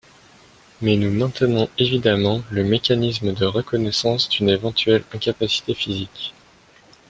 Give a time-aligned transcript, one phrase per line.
[0.81, 6.33] Mais nous maintenons évidemment le mécanisme de reconnaissance d’une éventuelle incapacité physique.